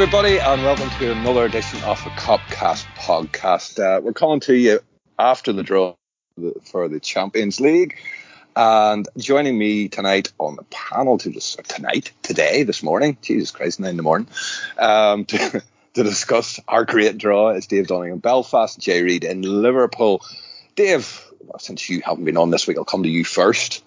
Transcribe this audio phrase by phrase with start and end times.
[0.00, 3.78] Everybody, and welcome to another edition of the Copcast podcast.
[3.78, 4.80] Uh, we're coming to you
[5.18, 5.94] after the draw
[6.64, 7.98] for the Champions League.
[8.56, 13.78] And joining me tonight on the panel to just tonight, today, this morning, Jesus Christ,
[13.78, 14.26] nine in the morning,
[14.78, 19.42] um, to, to discuss our great draw is Dave Dunning in Belfast, Jay Reid in
[19.42, 20.22] Liverpool.
[20.76, 23.84] Dave, well, since you haven't been on this week, I'll come to you first.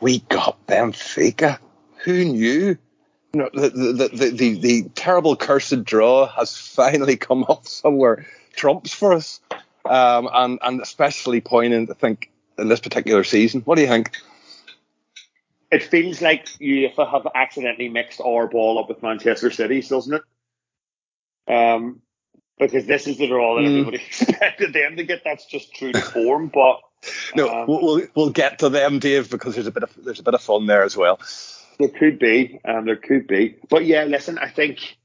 [0.00, 1.58] We got Benfica.
[2.04, 2.78] Who knew?
[3.32, 8.94] You know, the, the, the, the, terrible cursed draw has finally come up somewhere trumps
[8.94, 9.40] for us.
[9.84, 13.62] Um, and, and especially poignant, I think, in this particular season.
[13.62, 14.16] What do you think?
[15.70, 20.22] It feels like UEFA have accidentally mixed our ball up with Manchester City's, doesn't it?
[21.52, 22.00] Um,
[22.58, 23.80] because this is the draw that mm.
[23.80, 25.22] everybody expected them to get.
[25.24, 26.48] That's just true to form.
[26.48, 26.80] But
[27.34, 30.24] no, um, we'll we'll get to them, Dave, because there's a bit of there's a
[30.24, 31.20] bit of fun there as well.
[31.78, 34.96] There could be, um, there could be, but yeah, listen, I think,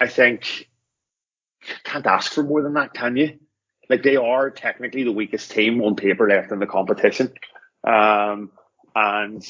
[0.00, 0.68] I think,
[1.84, 3.38] can't ask for more than that, can you?
[3.88, 7.32] Like they are technically the weakest team on paper left in the competition.
[7.84, 8.50] Um,
[8.94, 9.44] and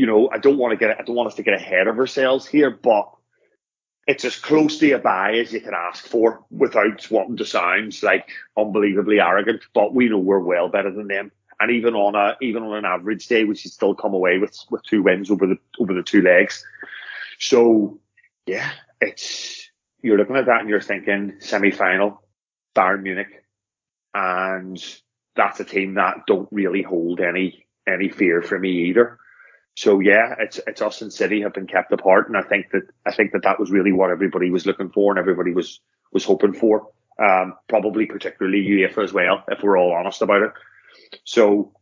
[0.00, 1.98] you know, I don't want to get, I don't want us to get ahead of
[1.98, 3.10] ourselves here, but
[4.06, 8.02] it's as close to a bye as you can ask for without wanting to sound
[8.02, 9.60] like unbelievably arrogant.
[9.74, 11.32] But we know we're well better than them.
[11.60, 14.58] And even on a even on an average day, we should still come away with
[14.70, 16.64] with two wins over the over the two legs.
[17.38, 18.00] So
[18.46, 19.70] yeah, it's
[20.02, 22.22] you're looking at that and you're thinking semi final.
[22.74, 23.44] Bayern Munich,
[24.14, 24.82] and
[25.36, 29.18] that's a team that don't really hold any any fear for me either.
[29.76, 32.82] So yeah, it's it's us and City have been kept apart, and I think that
[33.06, 35.80] I think that that was really what everybody was looking for and everybody was
[36.12, 36.88] was hoping for.
[37.18, 40.52] Um, probably particularly UEFA as well, if we're all honest about it.
[41.24, 41.72] So,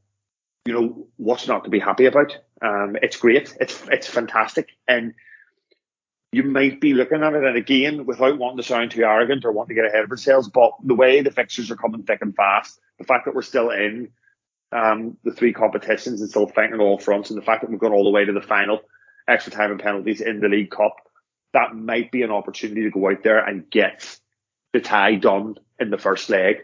[0.64, 2.36] you know, what's not to be happy about?
[2.60, 5.14] Um, it's great, it's it's fantastic, and
[6.32, 9.52] you might be looking at it, and again, without wanting to sound too arrogant or
[9.52, 12.36] wanting to get ahead of ourselves, but the way the fixtures are coming thick and
[12.36, 14.10] fast, the fact that we're still in
[14.72, 17.80] um, the three competitions and still fighting on all fronts, and the fact that we've
[17.80, 18.80] gone all the way to the final,
[19.26, 20.96] extra time and penalties in the League Cup,
[21.54, 24.18] that might be an opportunity to go out there and get
[24.72, 26.56] the tie done in the first leg,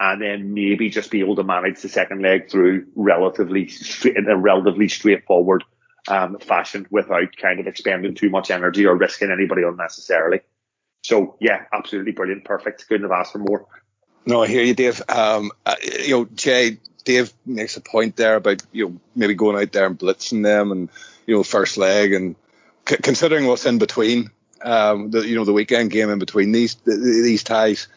[0.00, 4.26] and then maybe just be able to manage the second leg through relatively straight, in
[4.28, 5.62] a relatively straightforward
[6.08, 10.40] um, fashion without kind of expending too much energy or risking anybody unnecessarily.
[11.02, 12.88] So yeah, absolutely brilliant, perfect.
[12.88, 13.66] Couldn't have asked for more.
[14.24, 15.02] No, I hear you, Dave.
[15.08, 19.60] Um, uh, you know, Jay, Dave makes a point there about you know maybe going
[19.60, 20.88] out there and blitzing them, and
[21.26, 22.36] you know first leg, and
[22.88, 24.30] c- considering what's in between,
[24.62, 27.88] um, the you know the weekend game in between these these ties,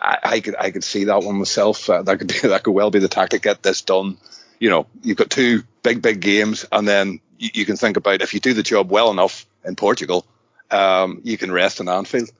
[0.00, 1.88] I, I could I could see that one myself.
[1.88, 3.42] Uh, that could be that could well be the tactic.
[3.42, 4.18] Get this done.
[4.58, 8.22] You know, you've got two big big games, and then you, you, can think about
[8.22, 10.24] if you do the job well enough in Portugal,
[10.70, 12.30] um, you can rest in Anfield.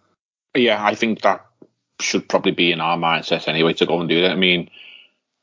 [0.55, 1.45] Yeah, I think that
[2.01, 4.33] should probably be in our mindset anyway to go and do that.
[4.33, 4.71] I mean,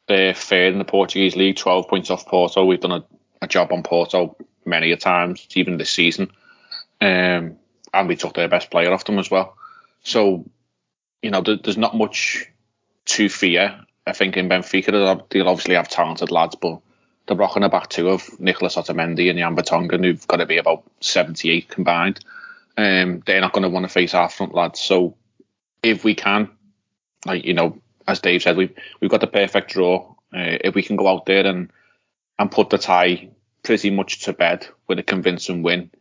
[0.08, 2.66] they're third in the Portuguese league, 12 points off Porto.
[2.66, 3.06] We've done a,
[3.42, 6.32] a job on Porto many a times, even this season.
[7.02, 7.58] Um,
[7.94, 9.56] and we took their best player off them as well.
[10.04, 10.46] So,
[11.22, 12.48] you know, there, there's not much
[13.06, 13.80] to fear.
[14.06, 14.92] I think in Benfica,
[15.30, 16.80] they'll obviously have talented lads, but
[17.28, 20.46] the rock and the back two of Nicholas Otamendi and Jan Vertonghen, who've got to
[20.46, 22.20] be about 78 combined.
[22.76, 24.80] Um, they're not going to want to face our front lads.
[24.80, 25.16] So
[25.84, 26.50] if we can,
[27.26, 30.16] like you know, as Dave said, we've we've got the perfect draw.
[30.34, 31.72] Uh, if we can go out there and
[32.38, 33.30] and put the tie
[33.64, 35.92] pretty much to bed with a convincing win,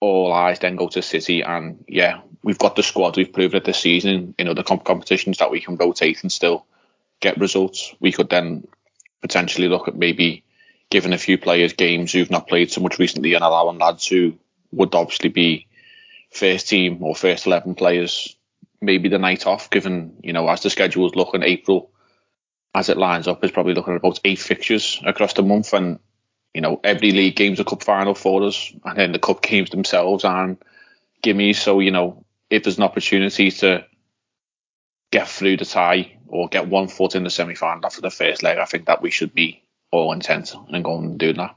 [0.00, 1.42] all eyes then go to City.
[1.42, 3.16] And yeah, we've got the squad.
[3.16, 6.66] We've proved it this season in other comp- competitions that we can rotate and still
[7.20, 7.94] get results.
[8.00, 8.66] We could then
[9.20, 10.44] potentially look at maybe
[10.90, 14.34] giving a few players games who've not played so much recently and allowing lads who
[14.72, 15.66] would obviously be
[16.30, 18.36] first team or first 11 players
[18.82, 21.90] maybe the night off, given, you know, as the schedules look in April,
[22.74, 25.72] as it lines up, is probably looking at about eight fixtures across the month.
[25.72, 26.00] And,
[26.52, 28.72] you know, every league game's a cup final for us.
[28.84, 30.58] And then the cup games themselves and
[31.22, 31.56] gimmies.
[31.56, 33.84] So, you know, if there's an opportunity to
[35.10, 38.42] get through the tie or get one foot in the semi final after the first
[38.42, 41.56] leg, I think that we should be all intent and going and doing that.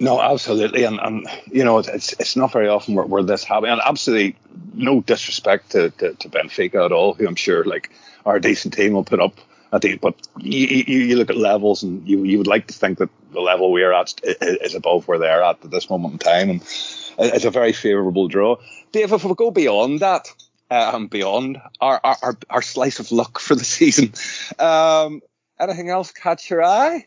[0.00, 3.72] No, absolutely, and, and you know it's it's not very often where, where this happens.
[3.72, 4.36] And absolutely
[4.72, 7.90] no disrespect to, to, to, Benfica at all, who I'm sure like
[8.24, 9.34] are a decent team will put up
[9.72, 9.96] at the.
[9.96, 13.10] But you, you, you look at levels, and you you would like to think that
[13.32, 16.62] the level we're at is above where they're at at this moment in time, and
[17.18, 18.56] it's a very favourable draw.
[18.92, 20.32] Dave, if we go beyond that,
[20.70, 24.12] um, beyond our, our, our slice of luck for the season.
[24.58, 25.22] Um,
[25.58, 27.06] anything else catch your eye?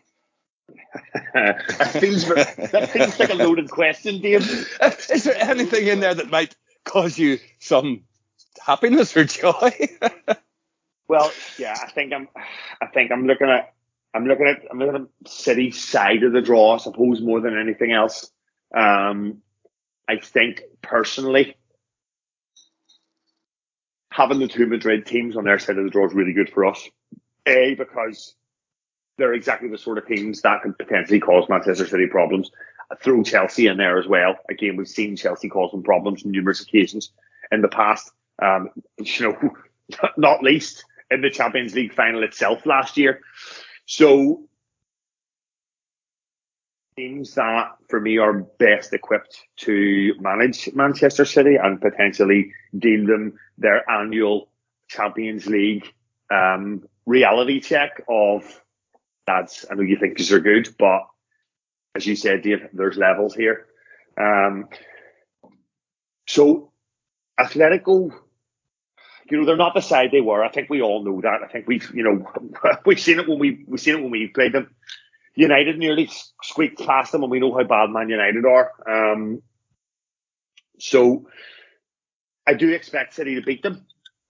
[1.33, 4.41] that, feels, that feels like a loaded question, Dave.
[5.09, 6.55] Is there anything in there that might
[6.85, 8.03] cause you some
[8.65, 9.71] happiness or joy?
[11.07, 12.27] well, yeah, I think I'm.
[12.81, 13.73] I think I'm looking at.
[14.13, 14.63] I'm looking at.
[14.69, 18.31] I'm looking at City side of the draw, I suppose, more than anything else.
[18.73, 19.41] Um,
[20.11, 21.55] I think personally,
[24.11, 26.65] having the two Madrid teams on their side of the draw is really good for
[26.65, 26.89] us.
[27.45, 28.35] A because
[29.17, 32.51] they're exactly the sort of teams that could potentially cause Manchester City problems.
[33.01, 34.35] Throw Chelsea in there as well.
[34.49, 37.13] Again, we've seen Chelsea cause them problems on numerous occasions
[37.49, 38.11] in the past.
[38.41, 39.53] Um, you know,
[40.17, 43.21] not least in the Champions League final itself last year.
[43.85, 44.43] So
[46.95, 53.39] teams that for me are best equipped to manage Manchester City and potentially deal them
[53.57, 54.49] their annual
[54.87, 55.85] Champions League
[56.31, 58.61] um, reality check of
[59.27, 59.65] lads.
[59.69, 61.07] I know you think these are good, but
[61.95, 63.67] as you said, Dave, there's levels here.
[64.19, 64.67] Um,
[66.27, 66.71] so
[67.39, 68.11] Atletico,
[69.29, 70.43] you know, they're not the side they were.
[70.43, 71.41] I think we all know that.
[71.43, 72.51] I think we've, you know,
[72.85, 74.73] we've seen it when we we've seen it when we played them.
[75.35, 76.09] United nearly
[76.43, 78.71] squeaked past them, and we know how bad Man United are.
[78.87, 79.41] Um,
[80.79, 81.27] so
[82.45, 83.85] I do expect City to beat them.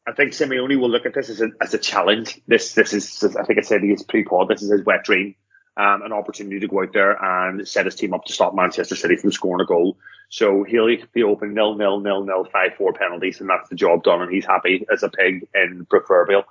[0.08, 2.40] I think Simeone will look at this as a, as a challenge.
[2.48, 4.50] This this is I think I said he is pre-pod.
[4.50, 5.36] This is his wet dream,
[5.78, 8.96] um, an opportunity to go out there and set his team up to stop Manchester
[8.96, 9.98] City from scoring a goal.
[10.30, 14.04] So he'll be open nil nil nil nil five four penalties, and that's the job
[14.04, 14.22] done.
[14.22, 16.46] And he's happy as a pig in proverbial.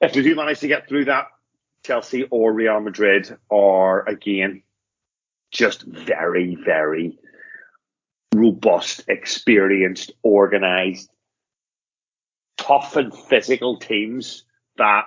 [0.00, 1.26] If we do manage to get through that,
[1.84, 4.62] Chelsea or Real Madrid are again
[5.50, 7.18] just very very
[8.34, 11.10] robust, experienced, organised
[12.56, 14.44] tough and physical teams
[14.76, 15.04] that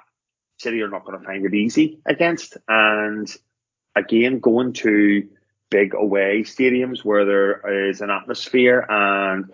[0.57, 2.57] City are not going to find it easy against.
[2.67, 3.27] And
[3.95, 5.27] again, going to
[5.69, 9.51] big away stadiums where there is an atmosphere and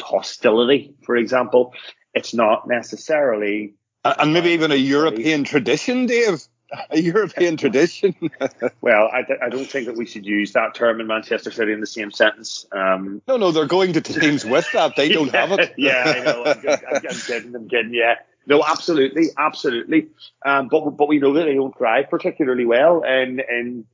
[0.00, 1.74] hostility, for example,
[2.14, 3.74] it's not necessarily.
[4.04, 6.46] And maybe even a European tradition, Dave
[6.90, 8.14] a European tradition.
[8.80, 11.80] well, I, I, don't think that we should use that term in Manchester City in
[11.80, 12.66] the same sentence.
[12.72, 14.96] Um, no, no, they're going to teams with that.
[14.96, 15.74] They don't yeah, have it.
[15.76, 16.44] yeah, I know.
[16.44, 17.54] I'm, I'm, I'm kidding.
[17.54, 17.94] I'm kidding.
[17.94, 18.16] Yeah.
[18.46, 20.08] No, absolutely, absolutely.
[20.44, 23.84] Um, but but we know that they don't thrive particularly well in in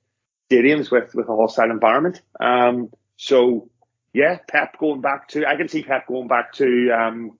[0.48, 2.22] stadiums with with a hostile environment.
[2.38, 3.68] Um, so
[4.12, 7.36] yeah, Pep going back to I can see Pep going back to um,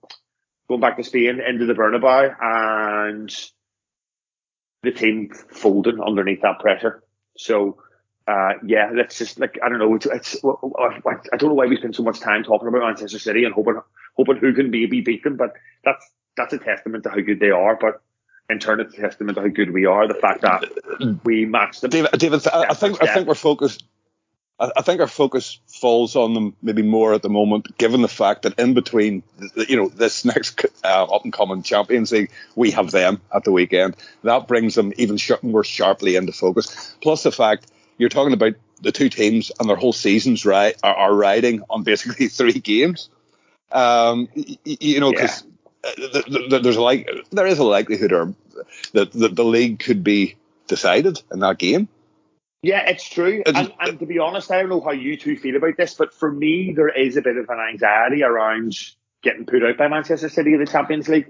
[0.67, 3.35] going back to Spain into the Bernabeu and
[4.83, 7.03] the team folding underneath that pressure.
[7.37, 7.81] So,
[8.27, 9.95] uh, yeah, let's just like I don't know.
[9.95, 13.43] It's, it's, I don't know why we spend so much time talking about Manchester City
[13.43, 13.79] and hoping
[14.15, 15.53] hoping who can maybe beat them, but
[15.83, 16.05] that's
[16.37, 17.77] that's a testament to how good they are.
[17.79, 18.01] But
[18.49, 20.07] in turn, it's a testament to how good we are.
[20.07, 20.63] The fact that
[21.23, 21.91] we match them.
[21.91, 23.83] David, David I think I think we're focused
[24.57, 28.43] I, think our focus falls on them maybe more at the moment, given the fact
[28.43, 29.21] that in between,
[29.67, 33.51] you know, this next uh, up and coming Champions League, we have them at the
[33.51, 33.97] weekend.
[34.23, 36.95] That brings them even more sharply into focus.
[37.01, 40.95] Plus the fact you're talking about the two teams and their whole seasons right are,
[40.95, 43.09] are riding on basically three games.
[43.71, 45.43] Um, you, you know, because
[45.97, 46.21] yeah.
[46.59, 48.33] there's a like there is a likelihood or
[48.93, 50.35] that the, the league could be
[50.67, 51.89] decided in that game.
[52.65, 53.43] Yeah, it's true.
[53.45, 56.15] And, and, to be honest, I don't know how you two feel about this, but
[56.15, 58.75] for me, there is a bit of an anxiety around
[59.21, 61.27] getting put out by Manchester City in the Champions League.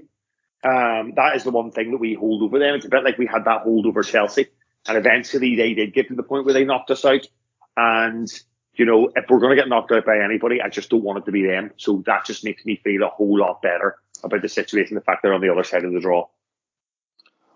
[0.63, 2.75] Um, that is the one thing that we hold over them.
[2.75, 4.47] It's a bit like we had that hold over Chelsea,
[4.87, 7.27] and eventually they did get to the point where they knocked us out.
[7.75, 8.31] And
[8.75, 11.19] you know, if we're going to get knocked out by anybody, I just don't want
[11.19, 11.71] it to be them.
[11.75, 15.21] So that just makes me feel a whole lot better about the situation, the fact
[15.21, 16.27] they're on the other side of the draw.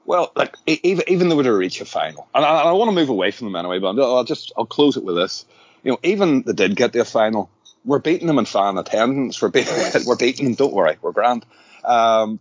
[0.10, 3.10] Well, like even even though to reach a final, and I, I, want to move
[3.10, 5.46] away from them anyway, but I'll just I'll close it with this.
[5.84, 7.48] You know, even they did get their final,
[7.86, 9.40] we're beating them in fan attendance.
[9.40, 9.76] We're beating
[10.08, 10.56] we're beating them.
[10.56, 11.46] Don't worry, we're grand.
[11.86, 12.40] Um,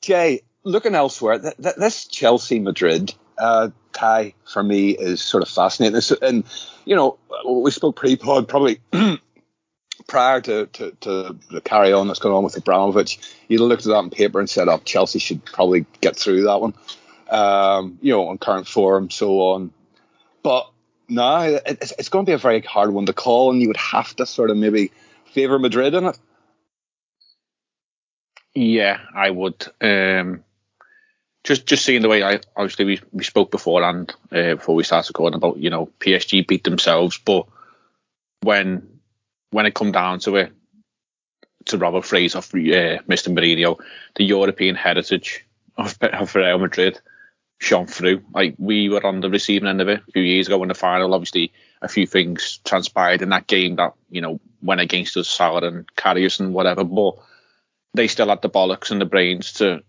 [0.00, 5.50] Jay, looking elsewhere, th- th- this Chelsea Madrid uh, tie for me is sort of
[5.50, 6.00] fascinating.
[6.22, 6.44] and
[6.86, 8.80] you know, we spoke pre-pod probably.
[10.08, 13.90] prior to, to, to, the carry on that's going on with Abramovich, you'd looked at
[13.90, 16.74] that on paper and said, oh, Chelsea should probably get through that one
[17.30, 19.72] um, you know, on current form, so on.
[20.42, 20.70] But
[21.08, 23.76] no, it's, it's going to be a very hard one to call, and you would
[23.76, 24.92] have to sort of maybe
[25.32, 26.18] favour Madrid in it.
[28.54, 29.66] Yeah, I would.
[29.80, 30.44] Um,
[31.44, 34.84] just just seeing the way I obviously we, we spoke before and uh, before we
[34.84, 37.46] started recording about you know PSG beat themselves, but
[38.42, 39.00] when
[39.50, 40.52] when it come down to it,
[41.66, 42.40] to Robert Fraser, uh,
[43.08, 43.32] Mr.
[43.32, 43.78] Mourinho,
[44.16, 45.44] the European heritage
[45.76, 47.00] of, of Real Madrid
[47.60, 48.24] shone through.
[48.34, 50.74] Like we were on the receiving end of it a few years ago in the
[50.74, 51.14] final.
[51.14, 55.66] Obviously, a few things transpired in that game that you know went against us, Salah
[55.68, 56.82] and Karius and whatever.
[56.82, 57.16] But
[57.94, 59.82] they still had the bollocks and the brains to,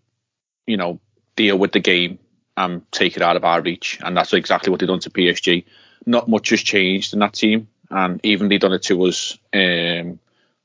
[0.67, 0.99] you know,
[1.35, 2.19] deal with the game
[2.57, 3.99] and take it out of our reach.
[4.03, 5.65] And that's exactly what they done to PSG.
[6.05, 9.37] Not much has changed in that team, and even they done it to us.
[9.53, 10.19] Um,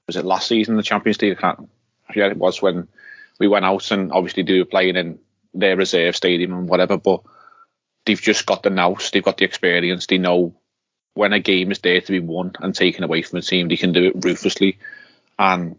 [0.06, 1.38] was it last season the Champions League?
[1.38, 1.68] I can't.
[2.14, 2.88] Yeah, it was when
[3.38, 5.18] we went out and obviously they were playing in
[5.58, 7.22] their reserve stadium and whatever, but
[8.04, 10.54] they've just got the nous, they've got the experience, they know
[11.14, 13.76] when a game is there to be won and taken away from a team, they
[13.76, 14.78] can do it ruthlessly.
[15.38, 15.76] And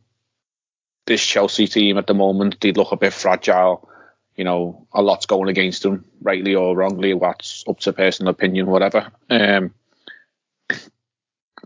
[1.06, 3.88] this Chelsea team at the moment, they look a bit fragile.
[4.36, 7.14] You know, a lot's going against them, rightly or wrongly.
[7.14, 9.12] What's up to personal opinion, whatever.
[9.30, 9.74] Um,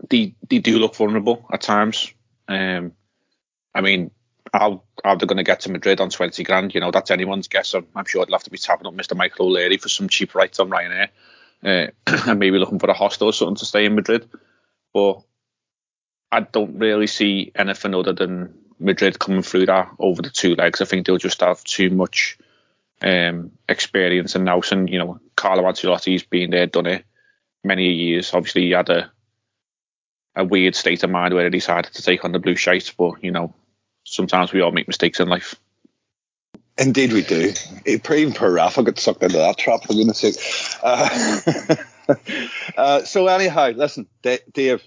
[0.08, 2.12] they they do look vulnerable at times.
[2.48, 2.92] Um,
[3.74, 4.10] I mean,
[4.52, 7.48] how how they're going to get to Madrid on 20 grand, you know, that's anyone's
[7.48, 7.74] guess.
[7.74, 9.16] I'm, I'm sure they'll have to be tapping up Mr.
[9.16, 11.08] Michael O'Leary for some cheap rights on Ryanair
[11.64, 14.28] uh, and maybe looking for a hostel or something to stay in Madrid.
[14.92, 15.22] But
[16.30, 20.80] I don't really see anything other than Madrid coming through that over the two legs.
[20.80, 22.38] I think they'll just have too much
[23.00, 27.04] um, experience and now, and you know, Carlo Ancelotti's been there, done it
[27.64, 28.32] many years.
[28.34, 29.10] Obviously, he had a
[30.34, 33.22] a weird state of mind where he decided to take on the blue shite, but
[33.22, 33.54] you know,
[34.04, 35.54] sometimes we all make mistakes in life.
[36.78, 37.52] Indeed, we do.
[37.84, 40.36] Even poor Rafa got sucked into that trap, for goodness sake.
[40.82, 41.76] Uh,
[42.76, 44.82] uh, so, anyhow, listen, Dave,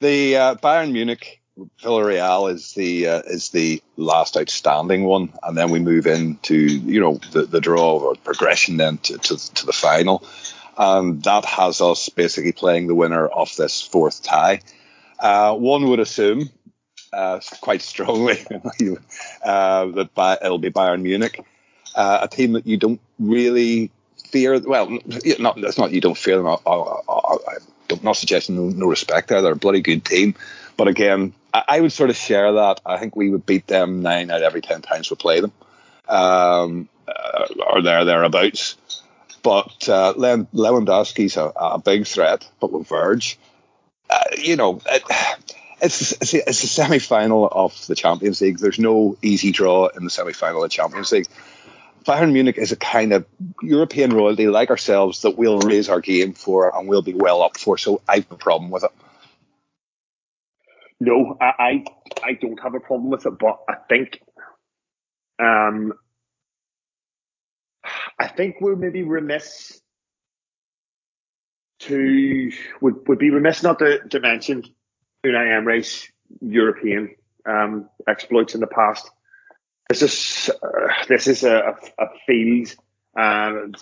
[0.00, 1.40] the uh, Bayern Munich
[1.82, 7.00] Villarreal is the uh, is the last outstanding one, and then we move into you
[7.00, 10.24] know the, the draw or progression then to, to, to the final,
[10.78, 14.60] and that has us basically playing the winner of this fourth tie.
[15.18, 16.48] Uh, one would assume
[17.12, 18.38] uh, quite strongly
[19.44, 21.44] uh, that it'll be Bayern Munich,
[21.94, 23.90] uh, a team that you don't really
[24.28, 24.58] fear.
[24.60, 24.98] Well,
[25.38, 26.46] not that's not you don't fear them.
[26.46, 26.56] I,
[27.90, 29.42] am not suggesting no, no, respect there.
[29.42, 30.34] They're a bloody good team,
[30.76, 32.80] but again, I, I, would sort of share that.
[32.86, 35.52] I think we would beat them nine out of every ten times we play them,
[36.08, 38.76] um, uh, or there thereabouts.
[39.42, 43.38] But uh, Lewandowski's a, a big threat, but with Verge,
[44.10, 44.80] uh, you know.
[44.86, 45.02] It,
[45.82, 48.58] it's it's a, it's a semi final of the Champions League.
[48.58, 51.26] There's no easy draw in the semi final of the Champions League.
[52.04, 53.26] Bayern Munich is a kind of
[53.62, 57.58] European royalty like ourselves that we'll raise our game for and we'll be well up
[57.58, 57.76] for.
[57.76, 58.90] So I've no problem with it.
[60.98, 61.84] No, I, I,
[62.22, 64.20] I don't have a problem with it, but I think
[65.38, 65.92] um
[68.18, 69.80] I think we're maybe remiss
[71.80, 74.64] to would would be remiss not to, to mention
[75.24, 76.10] Unai Emery's
[76.40, 77.14] European
[77.46, 79.10] um, exploits in the past.
[79.88, 82.74] This is uh, this is a, a field
[83.14, 83.76] and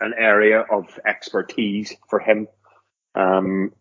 [0.00, 2.48] an area of expertise for him.
[3.14, 3.72] Um,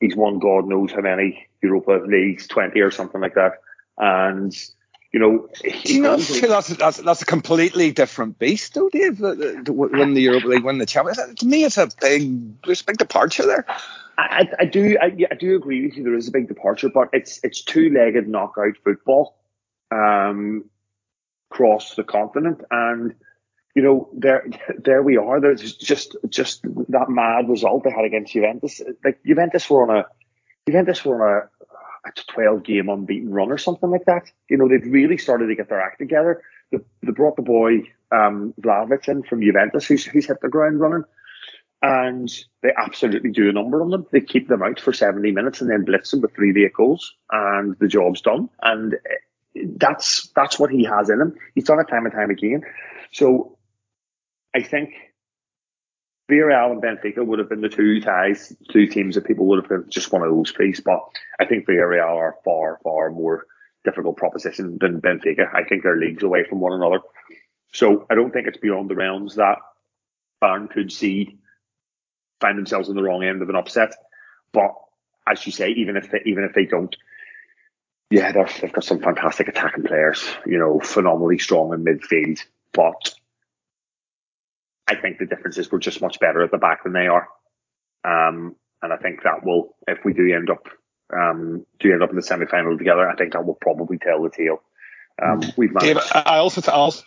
[0.00, 3.60] he's won God knows how many Europa leagues, twenty or something like that,
[3.96, 4.52] and
[5.12, 9.20] you know, do you not feel that's, that's that's a completely different beast, though, Dave?
[9.20, 12.96] When the Europa League, when the Champions, to me, it's a big, there's a big
[12.96, 13.66] departure there.
[14.18, 16.04] I, I do I, I, do agree with you.
[16.04, 19.38] There is a big departure, but it's it's two legged knockout football
[19.90, 20.64] um,
[21.50, 23.14] across the continent, and
[23.74, 24.46] you know there
[24.78, 25.40] there we are.
[25.40, 28.80] There's just just that mad result they had against Juventus.
[29.04, 30.06] Like Juventus were on a
[30.68, 31.42] Juventus were on
[32.04, 34.30] a, a 12 game unbeaten run or something like that.
[34.48, 36.42] You know they've really started to get their act together.
[36.70, 40.80] They, they brought the boy um, Vlahovic in from Juventus, who's, who's hit the ground
[40.80, 41.04] running
[41.82, 44.06] and they absolutely do a number on them.
[44.12, 47.76] They keep them out for 70 minutes and then blitz them with three vehicles and
[47.80, 48.48] the job's done.
[48.62, 51.34] And eh, that's, that's what he has in him.
[51.54, 52.62] He's done it time and time again.
[53.10, 53.58] So
[54.54, 54.94] I think
[56.30, 59.68] Villarreal and Benfica would have been the two ties, two teams that people would have
[59.68, 60.80] been just one of those please.
[60.80, 61.00] But
[61.40, 63.46] I think Villarreal are far, far more
[63.84, 65.52] difficult proposition than Benfica.
[65.52, 67.00] I think they're leagues away from one another.
[67.72, 69.58] So I don't think it's beyond the realms that
[70.40, 71.38] Bayern could see
[72.42, 73.94] find themselves on the wrong end of an upset.
[74.52, 74.74] But
[75.26, 76.94] as you say, even if they, even if they don't,
[78.10, 80.22] yeah, they've got some fantastic attacking players.
[80.44, 82.40] You know, phenomenally strong in midfield.
[82.74, 83.14] But
[84.86, 87.28] I think the difference is we're just much better at the back than they are.
[88.04, 90.66] Um, and I think that will, if we do end up,
[91.16, 94.22] um, do end up in the semi final together, I think that will probably tell
[94.22, 94.60] the tale.
[95.22, 96.00] Um, we've managed.
[96.00, 97.04] Dave, I also, also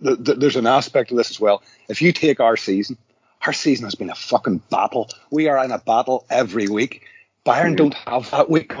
[0.00, 1.62] the, the, there's an aspect of this as well.
[1.88, 2.96] If you take our season,
[3.46, 5.10] our season has been a fucking battle.
[5.30, 7.04] We are in a battle every week.
[7.46, 8.72] Bayern don't have that week.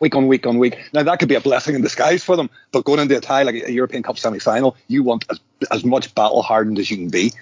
[0.00, 0.78] week on week on week.
[0.92, 3.42] Now that could be a blessing in disguise for them, but going into a tie
[3.42, 5.40] like a European Cup semi-final, you want as,
[5.70, 7.32] as much battle hardened as you can be.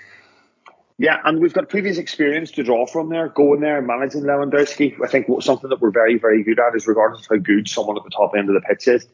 [0.98, 4.96] Yeah, and we've got previous experience to draw from there, going there, managing Lewandowski.
[5.04, 7.98] I think something that we're very, very good at is regardless of how good someone
[7.98, 9.06] at the top end of the pitch is,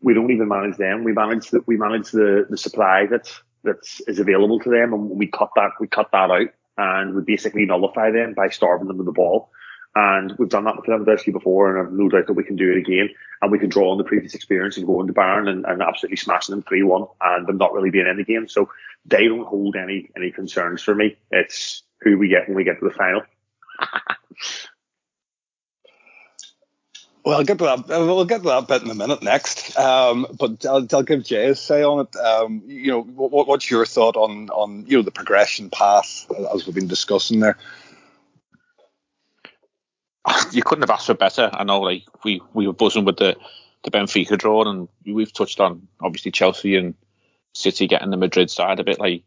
[0.00, 1.04] we don't even manage them.
[1.04, 5.10] We manage the, we manage the, the supply that's that's is available to them, and
[5.10, 9.00] we cut that we cut that out, and we basically nullify them by starving them
[9.00, 9.50] of the ball.
[9.94, 12.70] And we've done that with Lewandowski before, and I've no doubt that we can do
[12.70, 13.08] it again.
[13.40, 16.18] And we can draw on the previous experience and go into Bayern and, and absolutely
[16.18, 18.46] smashing them 3 1 and them not really being in the game.
[18.46, 18.68] So
[19.06, 21.16] they don't hold any any concerns for me.
[21.30, 23.22] It's who we get when we get to the final.
[27.26, 27.88] Well, I'll get to that.
[27.88, 29.76] We'll get to that bit in a minute next.
[29.76, 32.14] Um, but I'll, I'll, give Jay say on it.
[32.14, 36.64] Um, you know, what, what's your thought on on you know the progression path as
[36.66, 37.58] we've been discussing there?
[40.52, 41.50] You couldn't have asked for better.
[41.52, 43.36] I know, like we we were buzzing with the
[43.82, 46.94] the Benfica draw, and we've touched on obviously Chelsea and
[47.54, 49.00] City getting the Madrid side a bit.
[49.00, 49.24] Like,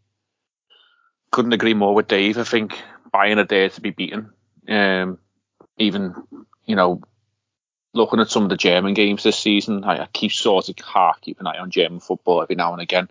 [1.32, 2.38] couldn't agree more with Dave.
[2.38, 2.82] I think
[3.13, 4.32] Bayern are there to be beaten.
[4.70, 5.18] Um,
[5.77, 6.15] even
[6.65, 7.01] you know
[8.00, 10.75] looking at some of the German games this season, I, I keep sort of
[11.22, 13.10] keep an eye on German football every now and again.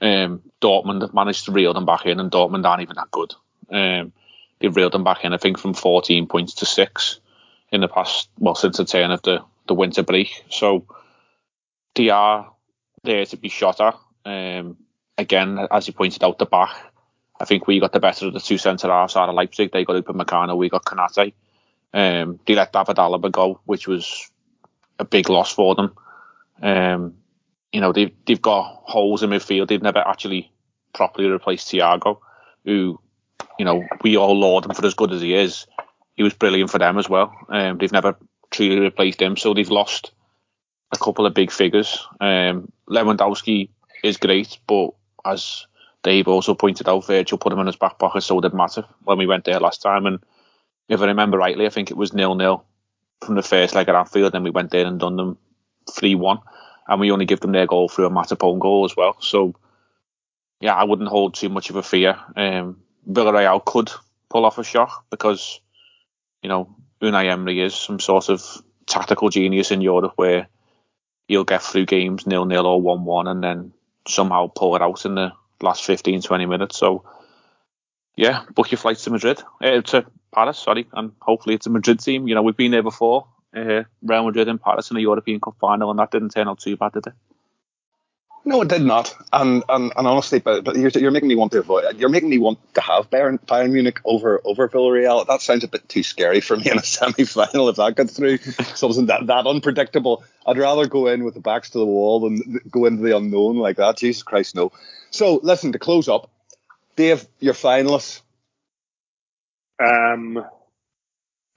[0.00, 3.34] Um, Dortmund have managed to reel them back in, and Dortmund aren't even that good.
[3.70, 4.12] Um,
[4.58, 7.20] they've reeled them back in, I think, from 14 points to six
[7.70, 10.44] in the past, well, since the turn of the, the winter break.
[10.48, 10.86] So
[11.94, 12.52] they are
[13.04, 13.98] there to be shot at.
[14.24, 14.78] Um,
[15.18, 16.74] again, as you pointed out, the back.
[17.38, 19.72] I think we got the better of the two centre halves out of Leipzig.
[19.72, 21.32] They got Upamecano, we got Konate.
[21.94, 24.30] Um, they let David Alaba go, which was
[24.98, 25.94] a big loss for them.
[26.62, 27.14] Um,
[27.72, 29.68] you know, they've, they've got holes in midfield.
[29.68, 30.50] They've never actually
[30.92, 32.18] properly replaced Thiago,
[32.64, 33.00] who,
[33.58, 35.66] you know, we all laud him for as good as he is.
[36.14, 37.34] He was brilliant for them as well.
[37.48, 38.16] Um, they've never
[38.50, 40.12] truly replaced him, so they've lost
[40.92, 42.06] a couple of big figures.
[42.20, 43.70] Um, Lewandowski
[44.04, 44.90] is great, but
[45.24, 45.66] as
[46.02, 49.18] Dave also pointed out, Virgil put him in his back pocket, so did Matip when
[49.18, 50.04] we went there last time.
[50.06, 50.18] And
[50.92, 52.64] if I remember rightly, I think it was nil nil
[53.24, 55.38] from the first leg at Anfield, and we went there and done them
[55.90, 56.40] three one,
[56.86, 59.16] and we only give them their goal through a Matip own goal as well.
[59.20, 59.54] So
[60.60, 62.18] yeah, I wouldn't hold too much of a fear.
[62.36, 63.90] Um, Villarreal could
[64.28, 65.60] pull off a shock because
[66.42, 68.44] you know Unai Emery is some sort of
[68.86, 70.48] tactical genius in Europe where
[71.26, 73.72] he'll get through games nil nil or one one and then
[74.06, 76.76] somehow pull it out in the last 15, 20 minutes.
[76.76, 77.04] So
[78.16, 82.00] yeah, book your flights to Madrid, uh, to Paris, sorry, and hopefully it's a Madrid
[82.00, 82.26] team.
[82.28, 85.56] You know, we've been there before, uh, Real Madrid and Paris in a European Cup
[85.60, 87.12] final, and that didn't turn out too bad, did it?
[88.44, 89.14] No, it did not.
[89.32, 91.96] And and, and honestly, but, but you're, you're making me want to avoid.
[91.98, 95.24] You're making me want to have Bayern, Bayern Munich over over Villarreal.
[95.26, 97.68] That sounds a bit too scary for me in a semi-final.
[97.68, 98.38] If that gets through,
[98.74, 100.24] something that that unpredictable.
[100.44, 103.58] I'd rather go in with the backs to the wall than go into the unknown
[103.58, 103.98] like that.
[103.98, 104.72] Jesus Christ, no.
[105.10, 106.28] So listen to close up.
[106.96, 108.22] Dave, your finalists.
[109.82, 110.44] Um,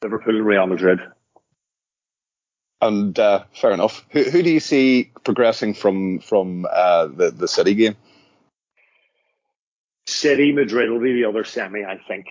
[0.01, 0.99] Liverpool, Real Madrid.
[2.81, 4.05] And uh, fair enough.
[4.09, 7.95] Who, who do you see progressing from from uh, the the City game?
[10.07, 12.27] City, Madrid will be the other semi, I think.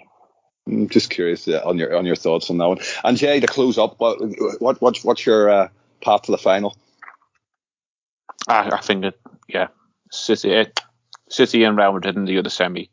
[0.66, 2.78] I'm just curious yeah, on your on your thoughts on that one.
[3.02, 4.18] And Jay, to close up, what
[4.60, 5.68] what, what what's your uh,
[6.00, 6.76] path to the final?
[8.46, 9.68] I, I think it, yeah,
[10.10, 10.64] City, uh,
[11.28, 12.90] City and Real Madrid in the other semi.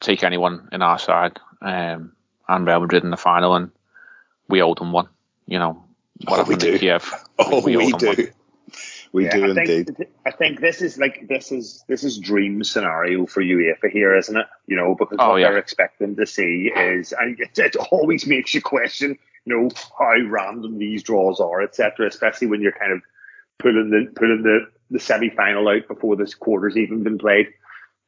[0.00, 2.12] Take anyone in our side, um,
[2.48, 3.70] and Real Madrid in the final, and
[4.48, 5.08] we owe them one.
[5.46, 5.84] You know,
[6.24, 6.78] what oh, we do.
[6.78, 8.06] Kiev, oh, we, we do.
[8.06, 8.16] One.
[9.12, 9.96] We yeah, do I indeed.
[9.96, 14.14] Think, I think this is like this is this is dream scenario for UEFA here,
[14.14, 14.46] isn't it?
[14.66, 15.48] You know, because oh, what yeah.
[15.48, 20.20] they're expecting to see is, and it, it, always makes you question, you know, how
[20.28, 22.06] random these draws are, etc.
[22.06, 23.00] Especially when you're kind of
[23.58, 27.48] pulling the pulling the the semi final out before this quarter's even been played.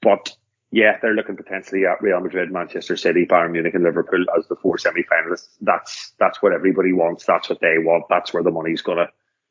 [0.02, 0.34] But
[0.72, 4.56] yeah, they're looking potentially at Real Madrid, Manchester City, Bayern Munich, and Liverpool as the
[4.56, 5.56] four semi-finalists.
[5.60, 7.24] That's that's what everybody wants.
[7.24, 8.04] That's what they want.
[8.08, 9.08] That's where the money's gonna.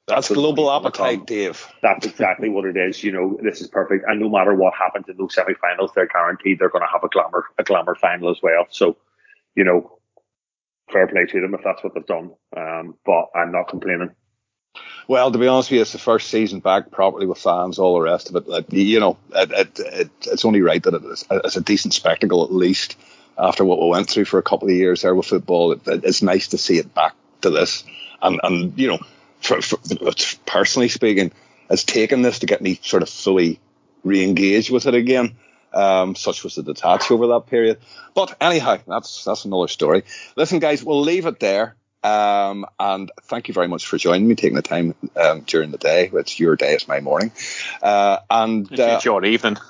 [0.08, 1.68] That's, that's global appetite, Dave.
[1.84, 3.04] That's exactly what it is.
[3.04, 4.06] You know, this is perfect.
[4.08, 7.10] And no matter what happens in those semi-finals, they're guaranteed they're going to have a
[7.10, 8.66] glamour a glamour final as well.
[8.72, 8.98] So,
[9.56, 10.00] you know,
[10.92, 12.32] fair play to them if that's what they've done.
[12.58, 14.10] Um, but I'm not complaining.
[15.10, 17.96] Well, to be honest with you, it's the first season back properly with fans, all
[17.96, 18.48] the rest of it.
[18.48, 22.44] Like, you know, it, it, it, it's only right that it's, it's, a decent spectacle
[22.44, 22.96] at least
[23.36, 25.76] after what we went through for a couple of years there with football.
[25.88, 27.84] it's nice to see it back to this.
[28.22, 29.00] And, and you know,
[29.42, 29.80] for, for,
[30.46, 31.32] personally speaking,
[31.72, 33.60] it's taken this to get me sort of fully
[34.04, 35.38] re-engaged with it again.
[35.74, 37.80] Um, such was the detach over that period.
[38.14, 40.04] But anyhow, that's that's another story.
[40.36, 41.78] Listen, guys, we'll leave it there.
[42.04, 45.78] Um, and thank you very much for joining me, taking the time um, during the
[45.78, 46.10] day.
[46.14, 47.32] It's your day, it's my morning.
[47.82, 49.58] Uh, and uh, it's your evening.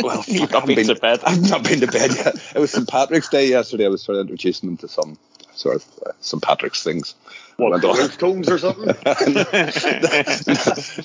[0.00, 1.20] Well, You've not been, to bed.
[1.24, 2.36] I've not been to bed yet.
[2.54, 3.86] It was St Patrick's Day yesterday.
[3.86, 5.18] I was sort of introducing them to some
[5.54, 7.16] sort of uh, St Patrick's things.
[7.58, 7.82] What,
[8.18, 8.86] tones or something?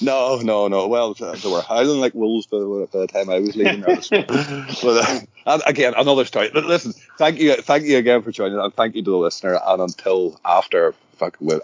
[0.01, 0.87] no, no, no.
[0.87, 3.81] Well, they were howling like wolves by the, by the time I was leaving.
[3.81, 6.51] but, uh, again, another story.
[6.53, 9.59] Listen, thank you, thank you again for joining, and thank you to the listener.
[9.65, 10.93] And until after,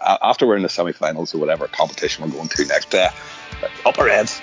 [0.02, 3.10] after we're in the semi-finals or whatever competition we're going to next, uh,
[3.86, 4.40] upper ends.